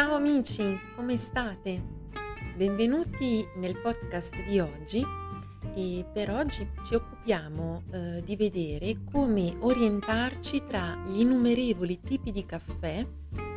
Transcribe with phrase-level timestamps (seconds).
[0.00, 1.82] Ciao amici, come state?
[2.56, 5.04] Benvenuti nel podcast di oggi
[5.74, 12.46] e per oggi ci occupiamo eh, di vedere come orientarci tra gli innumerevoli tipi di
[12.46, 13.06] caffè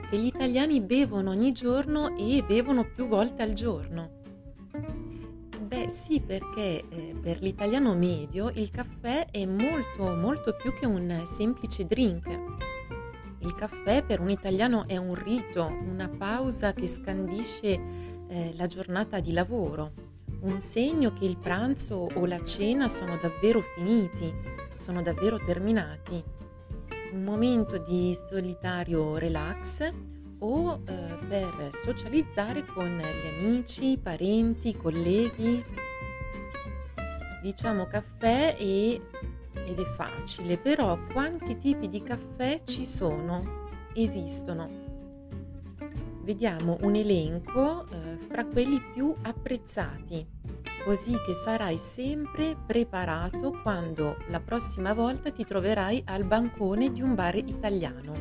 [0.10, 4.10] che gli italiani bevono ogni giorno e bevono più volte al giorno.
[5.62, 11.24] Beh sì, perché eh, per l'italiano medio il caffè è molto molto più che un
[11.26, 12.73] semplice drink
[13.44, 17.80] il caffè per un italiano è un rito, una pausa che scandisce
[18.28, 19.92] eh, la giornata di lavoro,
[20.42, 24.34] un segno che il pranzo o la cena sono davvero finiti,
[24.78, 26.24] sono davvero terminati,
[27.12, 29.92] un momento di solitario relax
[30.40, 35.64] o eh, per socializzare con gli amici, parenti, colleghi.
[37.42, 39.02] Diciamo caffè e
[39.66, 43.68] ed è facile, però quanti tipi di caffè ci sono?
[43.94, 44.70] Esistono.
[46.22, 50.26] Vediamo un elenco eh, fra quelli più apprezzati,
[50.86, 57.14] così che sarai sempre preparato quando la prossima volta ti troverai al bancone di un
[57.14, 58.14] bar italiano.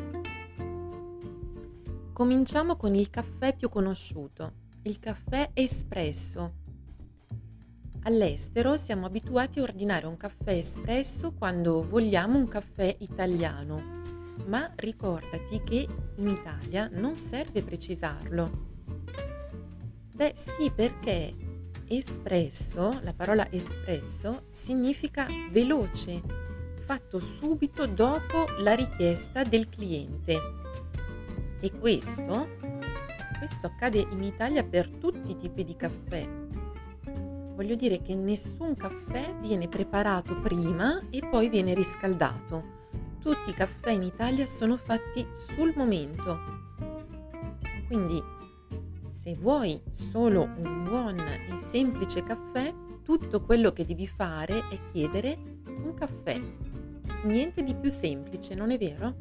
[2.13, 4.53] Cominciamo con il caffè più conosciuto,
[4.83, 6.61] il caffè espresso
[8.05, 13.81] All'estero siamo abituati a ordinare un caffè espresso quando vogliamo un caffè italiano,
[14.47, 15.87] ma ricordati che
[16.17, 18.51] in Italia non serve precisarlo.
[20.15, 21.33] Beh sì, perché
[21.87, 26.21] espresso, la parola espresso, significa veloce,
[26.85, 30.41] fatto subito dopo la richiesta del cliente.
[31.61, 32.57] E questo,
[33.39, 36.29] questo accade in Italia per tutti i tipi di caffè,
[37.55, 42.81] Voglio dire che nessun caffè viene preparato prima e poi viene riscaldato.
[43.21, 46.39] Tutti i caffè in Italia sono fatti sul momento.
[47.87, 48.21] Quindi,
[49.11, 52.73] se vuoi solo un buon e semplice caffè,
[53.05, 55.37] tutto quello che devi fare è chiedere
[55.67, 56.41] un caffè.
[57.25, 59.15] Niente di più semplice, non è vero?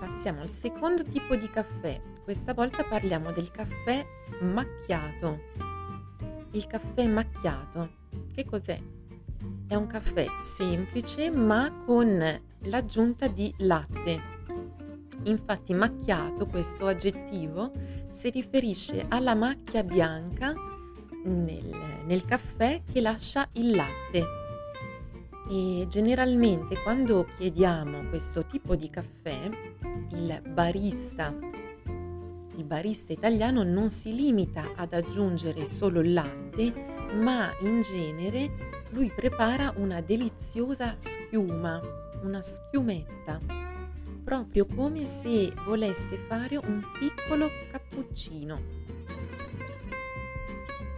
[0.00, 2.00] Passiamo al secondo tipo di caffè.
[2.24, 4.04] Questa volta parliamo del caffè
[4.40, 5.69] macchiato
[6.52, 7.98] il caffè macchiato.
[8.32, 8.80] Che cos'è?
[9.66, 14.38] È un caffè semplice ma con l'aggiunta di latte.
[15.24, 17.70] Infatti macchiato, questo aggettivo,
[18.10, 20.54] si riferisce alla macchia bianca
[21.24, 24.24] nel, nel caffè che lascia il latte.
[25.50, 29.50] E generalmente quando chiediamo questo tipo di caffè,
[30.12, 31.49] il barista
[32.56, 36.72] il barista italiano non si limita ad aggiungere solo il latte,
[37.14, 41.80] ma in genere lui prepara una deliziosa schiuma,
[42.22, 43.40] una schiumetta,
[44.24, 48.60] proprio come se volesse fare un piccolo cappuccino.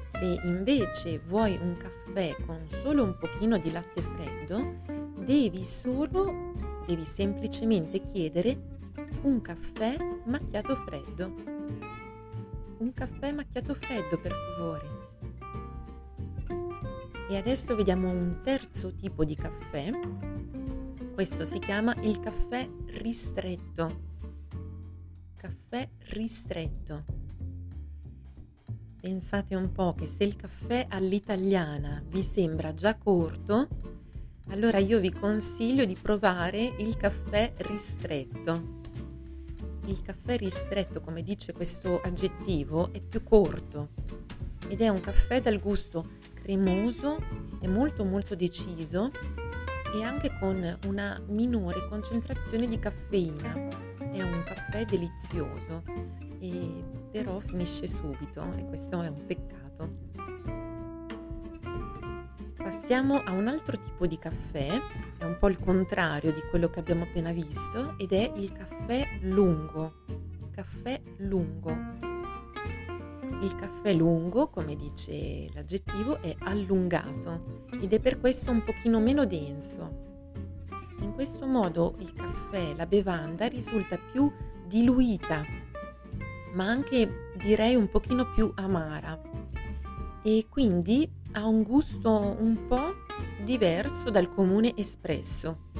[0.06, 4.80] Se invece vuoi un caffè con solo un pochino di latte freddo,
[5.16, 6.52] devi solo,
[6.86, 8.80] devi semplicemente chiedere
[9.22, 11.52] un caffè macchiato freddo
[12.82, 15.00] un caffè macchiato freddo, per favore.
[17.28, 19.90] E adesso vediamo un terzo tipo di caffè.
[21.14, 24.10] Questo si chiama il caffè ristretto.
[25.36, 27.04] Caffè ristretto.
[29.00, 33.68] Pensate un po' che se il caffè all'italiana vi sembra già corto,
[34.48, 38.80] allora io vi consiglio di provare il caffè ristretto
[39.86, 43.88] il caffè ristretto, come dice questo aggettivo, è più corto
[44.68, 47.18] ed è un caffè dal gusto cremoso
[47.60, 49.10] e molto molto deciso
[49.94, 53.68] e anche con una minore concentrazione di caffeina.
[53.98, 55.82] È un caffè delizioso,
[56.38, 59.60] e però finisce subito e questo è un peccato.
[62.56, 64.68] Passiamo a un altro tipo di caffè,
[65.18, 69.11] è un po' il contrario di quello che abbiamo appena visto ed è il caffè
[69.22, 70.04] lungo.
[70.50, 71.70] Caffè lungo.
[73.40, 79.24] Il caffè lungo, come dice l'aggettivo, è allungato ed è per questo un pochino meno
[79.26, 80.10] denso.
[81.00, 84.30] In questo modo il caffè, la bevanda, risulta più
[84.66, 85.44] diluita,
[86.54, 89.20] ma anche direi un pochino più amara
[90.22, 92.94] e quindi ha un gusto un po'
[93.42, 95.70] diverso dal comune espresso.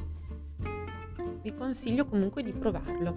[1.42, 3.16] Vi consiglio comunque di provarlo.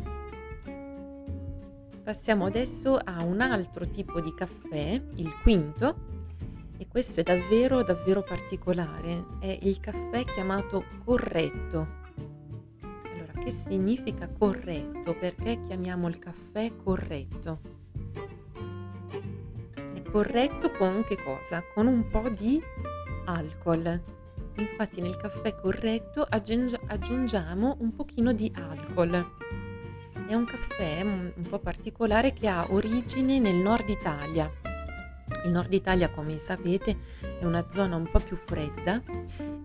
[2.03, 5.95] Passiamo adesso a un altro tipo di caffè, il quinto,
[6.77, 11.87] e questo è davvero davvero particolare, è il caffè chiamato corretto.
[12.81, 17.59] Allora, che significa corretto, perché chiamiamo il caffè corretto?
[19.93, 21.63] È corretto con che cosa?
[21.75, 22.59] Con un po' di
[23.25, 24.01] alcol.
[24.57, 29.33] Infatti nel caffè corretto aggiungiamo un pochino di alcol.
[30.27, 34.49] È un caffè un po' particolare che ha origine nel nord Italia.
[35.43, 36.97] Il nord Italia, come sapete,
[37.39, 39.01] è una zona un po' più fredda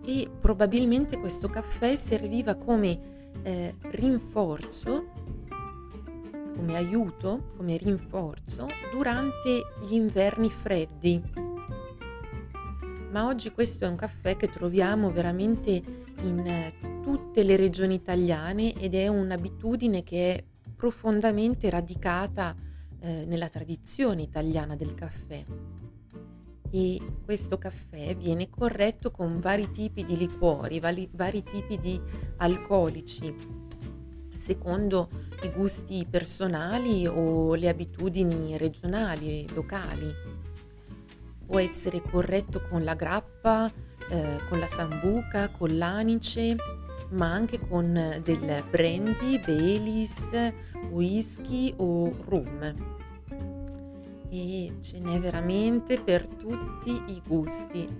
[0.03, 5.05] e probabilmente questo caffè serviva come eh, rinforzo,
[6.55, 11.40] come aiuto, come rinforzo durante gli inverni freddi.
[13.11, 15.69] Ma oggi questo è un caffè che troviamo veramente
[16.21, 20.43] in eh, tutte le regioni italiane ed è un'abitudine che è
[20.75, 22.55] profondamente radicata
[22.99, 25.43] eh, nella tradizione italiana del caffè
[26.73, 31.99] e questo caffè viene corretto con vari tipi di liquori, vari, vari tipi di
[32.37, 33.35] alcolici,
[34.33, 35.09] secondo
[35.43, 40.13] i gusti personali o le abitudini regionali, locali.
[41.51, 43.69] Può essere corretto con la grappa,
[44.09, 46.55] eh, con la sambuca, con l'anice,
[47.09, 47.91] ma anche con
[48.23, 50.29] del brandy, Baileys,
[50.91, 52.99] whisky o rum
[54.33, 57.97] e ce n'è veramente per tutti i gusti.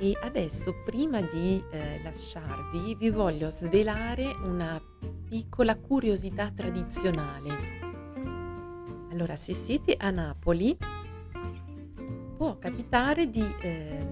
[0.00, 4.80] E adesso prima di eh, lasciarvi vi voglio svelare una
[5.28, 7.76] piccola curiosità tradizionale.
[9.10, 10.76] Allora, se siete a Napoli,
[12.38, 14.06] può capitare di, eh,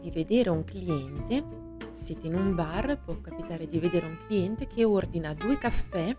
[0.00, 1.44] di vedere un cliente,
[1.92, 6.14] siete in un bar, può capitare di vedere un cliente che ordina due caffè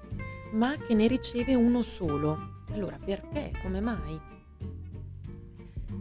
[0.54, 2.62] ma che ne riceve uno solo.
[2.72, 3.52] Allora perché?
[3.62, 4.18] Come mai?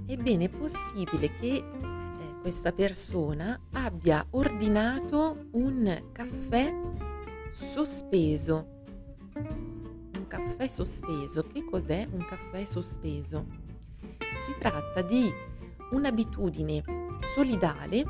[0.06, 1.64] Ebbene, è possibile che eh,
[2.40, 6.72] questa persona abbia ordinato un caffè
[7.50, 8.84] sospeso.
[9.34, 11.44] Un caffè sospeso.
[11.48, 13.61] Che cos'è un caffè sospeso?
[14.44, 15.32] Si tratta di
[15.92, 16.82] un'abitudine
[17.34, 18.04] solidale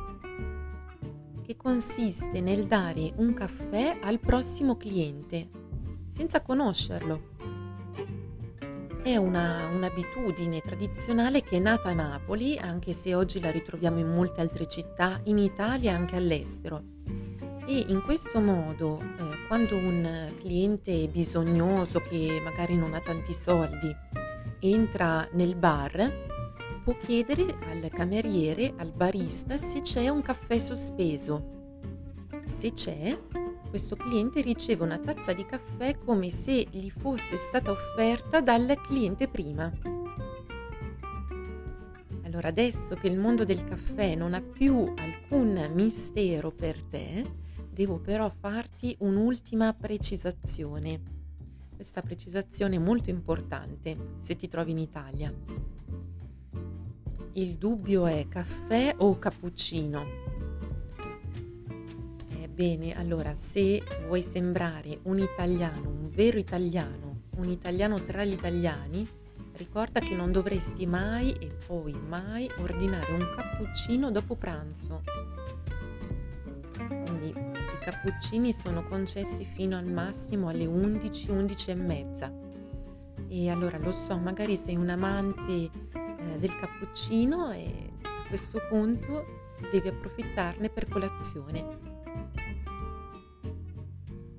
[1.42, 5.48] che consiste nel dare un caffè al prossimo cliente
[6.08, 7.30] senza conoscerlo.
[9.02, 14.08] È una, un'abitudine tradizionale che è nata a Napoli, anche se oggi la ritroviamo in
[14.08, 16.82] molte altre città, in Italia e anche all'estero.
[17.66, 23.94] E in questo modo, eh, quando un cliente bisognoso che magari non ha tanti soldi
[24.62, 26.30] entra nel bar,
[26.84, 31.60] può chiedere al cameriere, al barista, se c'è un caffè sospeso.
[32.48, 33.18] Se c'è,
[33.68, 39.26] questo cliente riceve una tazza di caffè come se gli fosse stata offerta dal cliente
[39.28, 39.72] prima.
[42.22, 47.24] Allora adesso che il mondo del caffè non ha più alcun mistero per te,
[47.68, 51.21] devo però farti un'ultima precisazione.
[51.82, 55.34] Questa precisazione molto importante se ti trovi in Italia.
[57.32, 60.04] Il dubbio è caffè o cappuccino?
[62.54, 69.04] Bene, allora se vuoi sembrare un italiano, un vero italiano, un italiano tra gli italiani,
[69.54, 75.02] ricorda che non dovresti mai e poi mai ordinare un cappuccino dopo pranzo.
[77.82, 82.32] Cappuccini sono concessi fino al massimo alle 11, 11 e mezza.
[83.26, 85.70] E allora lo so, magari sei un amante eh,
[86.38, 89.24] del cappuccino e a questo punto
[89.70, 91.90] devi approfittarne per colazione.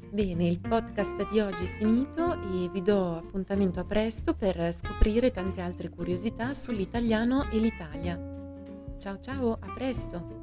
[0.09, 5.31] Bene, il podcast di oggi è finito e vi do appuntamento a presto per scoprire
[5.31, 8.17] tante altre curiosità sull'italiano e l'Italia.
[8.99, 10.42] Ciao ciao, a presto!